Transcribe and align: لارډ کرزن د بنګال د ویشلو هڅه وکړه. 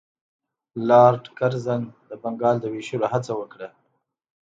لارډ 0.87 1.23
کرزن 1.37 1.81
د 2.09 2.11
بنګال 2.21 2.55
د 2.61 2.65
ویشلو 2.73 3.05
هڅه 3.13 3.31
وکړه. 3.39 3.69